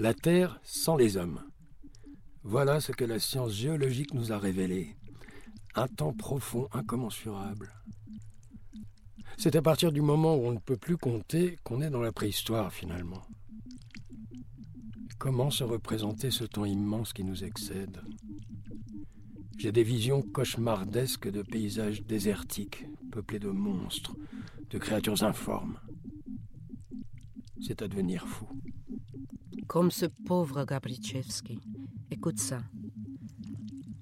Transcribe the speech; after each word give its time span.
La 0.00 0.14
Terre 0.14 0.60
sans 0.62 0.96
les 0.96 1.16
hommes. 1.16 1.42
Voilà 2.44 2.80
ce 2.80 2.92
que 2.92 3.04
la 3.04 3.18
science 3.18 3.52
géologique 3.52 4.14
nous 4.14 4.30
a 4.30 4.38
révélé. 4.38 4.94
Un 5.74 5.88
temps 5.88 6.12
profond, 6.12 6.68
incommensurable. 6.70 7.72
C'est 9.38 9.56
à 9.56 9.62
partir 9.62 9.90
du 9.90 10.00
moment 10.00 10.36
où 10.36 10.46
on 10.46 10.52
ne 10.52 10.60
peut 10.60 10.76
plus 10.76 10.96
compter 10.96 11.58
qu'on 11.64 11.82
est 11.82 11.90
dans 11.90 12.00
la 12.00 12.12
préhistoire 12.12 12.72
finalement. 12.72 13.22
Comment 15.18 15.50
se 15.50 15.64
représenter 15.64 16.30
ce 16.30 16.44
temps 16.44 16.64
immense 16.64 17.12
qui 17.12 17.24
nous 17.24 17.42
excède? 17.42 18.00
J'ai 19.58 19.72
des 19.72 19.82
visions 19.82 20.22
cauchemardesques 20.22 21.28
de 21.28 21.42
paysages 21.42 22.04
désertiques, 22.04 22.86
peuplés 23.10 23.40
de 23.40 23.50
monstres, 23.50 24.14
de 24.70 24.78
créatures 24.78 25.24
informes. 25.24 25.80
C'est 27.60 27.82
à 27.82 27.88
devenir 27.88 28.28
fou. 28.28 28.46
Comme 29.68 29.90
ce 29.90 30.06
pauvre 30.06 30.64
Gabrichevski. 30.64 31.60
Écoute 32.10 32.38
ça. 32.38 32.60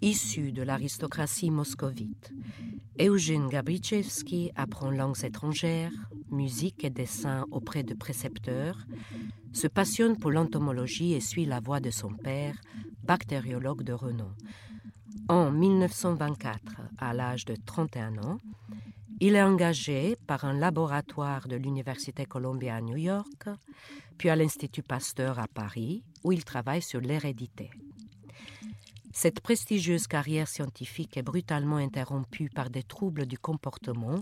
Issu 0.01 0.53
de 0.53 0.63
l'aristocratie 0.63 1.51
moscovite, 1.51 2.33
Eugène 3.01 3.49
Gabrichevski 3.49 4.53
apprend 4.55 4.93
langues 4.93 5.25
étrangères, 5.25 5.91
musique 6.31 6.85
et 6.85 6.91
dessin 6.91 7.47
auprès 7.51 7.83
de 7.83 7.95
précepteurs, 7.95 8.87
se 9.53 9.67
passionne 9.67 10.17
pour 10.17 10.31
l'entomologie 10.31 11.15
et 11.15 11.21
suit 11.21 11.47
la 11.47 11.59
voie 11.59 11.81
de 11.81 11.91
son 11.91 12.11
père, 12.11 12.61
bactériologue 13.03 13.83
de 13.83 13.93
renom. 13.93 14.31
En 15.29 15.51
1924, 15.51 16.81
à 16.99 17.13
l'âge 17.13 17.45
de 17.45 17.57
31 17.57 18.19
ans, 18.19 18.39
il 19.21 19.35
est 19.35 19.43
engagé 19.43 20.17
par 20.27 20.45
un 20.45 20.53
laboratoire 20.53 21.49
de 21.49 21.57
l'Université 21.57 22.27
Columbia 22.27 22.77
à 22.77 22.81
New 22.81 22.97
York, 22.97 23.49
puis 24.19 24.29
à 24.29 24.37
l'Institut 24.37 24.83
Pasteur 24.83 25.39
à 25.39 25.49
Paris, 25.49 26.03
où 26.23 26.33
il 26.33 26.45
travaille 26.45 26.83
sur 26.83 27.01
l'hérédité. 27.01 27.71
Cette 29.13 29.41
prestigieuse 29.41 30.07
carrière 30.07 30.49
scientifique 30.49 31.17
est 31.17 31.23
brutalement 31.23 31.77
interrompue 31.77 32.51
par 32.51 32.69
des 32.69 32.83
troubles 32.83 33.25
du 33.25 33.39
comportement 33.39 34.19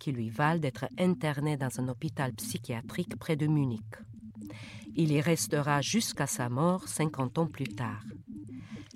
qui 0.00 0.10
lui 0.10 0.30
valent 0.30 0.60
d'être 0.60 0.86
interné 0.98 1.58
dans 1.58 1.78
un 1.78 1.88
hôpital 1.88 2.32
psychiatrique 2.32 3.16
près 3.16 3.36
de 3.36 3.46
Munich. 3.46 3.84
Il 4.96 5.12
y 5.12 5.20
restera 5.20 5.82
jusqu'à 5.82 6.26
sa 6.26 6.48
mort 6.48 6.88
50 6.88 7.38
ans 7.38 7.46
plus 7.46 7.68
tard. 7.68 8.02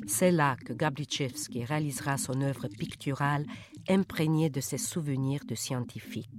C'est 0.07 0.31
là 0.31 0.57
que 0.65 0.73
Gabrichevski 0.73 1.65
réalisera 1.65 2.17
son 2.17 2.41
œuvre 2.41 2.69
picturale 2.69 3.45
imprégnée 3.89 4.51
de 4.51 4.61
ses 4.61 4.79
souvenirs 4.79 5.45
de 5.47 5.55
scientifique. 5.55 6.31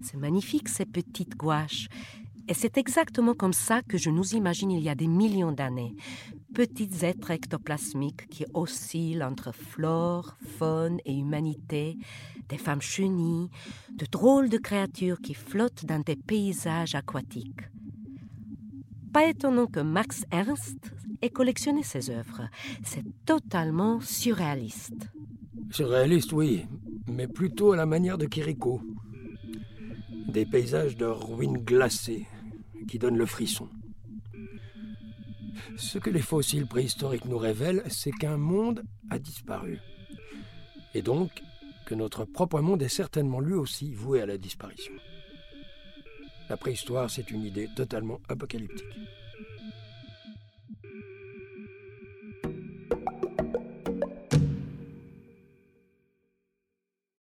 C'est 0.00 0.16
magnifique 0.16 0.68
ces 0.68 0.86
petites 0.86 1.36
gouaches. 1.36 1.88
Et 2.48 2.54
c'est 2.54 2.78
exactement 2.78 3.34
comme 3.34 3.52
ça 3.52 3.82
que 3.82 3.98
je 3.98 4.08
nous 4.08 4.34
imagine 4.34 4.70
il 4.70 4.82
y 4.82 4.88
a 4.88 4.94
des 4.94 5.06
millions 5.06 5.52
d'années. 5.52 5.94
Petits 6.54 7.04
êtres 7.04 7.30
ectoplasmiques 7.30 8.26
qui 8.28 8.46
oscillent 8.54 9.22
entre 9.22 9.52
flore, 9.52 10.38
faune 10.58 10.98
et 11.04 11.14
humanité, 11.14 11.98
des 12.48 12.56
femmes 12.56 12.80
chenilles, 12.80 13.50
de 13.92 14.06
drôles 14.06 14.48
de 14.48 14.56
créatures 14.56 15.20
qui 15.20 15.34
flottent 15.34 15.84
dans 15.84 16.00
des 16.00 16.16
paysages 16.16 16.94
aquatiques. 16.94 17.68
Pas 19.12 19.26
étonnant 19.26 19.66
que 19.66 19.80
Max 19.80 20.24
Ernst 20.30 20.92
ait 21.22 21.30
collectionné 21.30 21.82
ces 21.82 22.10
œuvres. 22.10 22.48
C'est 22.82 23.04
totalement 23.24 24.00
surréaliste. 24.00 25.08
Surréaliste, 25.70 26.32
oui, 26.32 26.66
mais 27.06 27.26
plutôt 27.26 27.72
à 27.72 27.76
la 27.76 27.86
manière 27.86 28.18
de 28.18 28.26
Kiriko. 28.26 28.80
Des 30.28 30.46
paysages 30.46 30.96
de 30.96 31.06
ruines 31.06 31.58
glacées 31.58 32.26
qui 32.88 32.98
donnent 32.98 33.18
le 33.18 33.26
frisson. 33.26 33.68
Ce 35.76 35.98
que 35.98 36.10
les 36.10 36.22
fossiles 36.22 36.66
préhistoriques 36.66 37.24
nous 37.24 37.38
révèlent, 37.38 37.82
c'est 37.88 38.12
qu'un 38.12 38.36
monde 38.36 38.82
a 39.10 39.18
disparu. 39.18 39.78
Et 40.94 41.02
donc 41.02 41.42
que 41.86 41.94
notre 41.94 42.24
propre 42.24 42.60
monde 42.60 42.82
est 42.82 42.88
certainement 42.88 43.40
lui 43.40 43.54
aussi 43.54 43.94
voué 43.94 44.20
à 44.20 44.26
la 44.26 44.36
disparition. 44.36 44.92
La 46.48 46.56
préhistoire, 46.56 47.10
c'est 47.10 47.30
une 47.30 47.42
idée 47.42 47.68
totalement 47.74 48.20
apocalyptique. 48.28 48.84